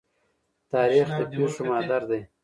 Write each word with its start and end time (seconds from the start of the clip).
تاریخ 0.71 1.07
د 1.17 1.21
پېښو 1.33 1.61
مادر 1.71 2.01
دی. 2.09 2.21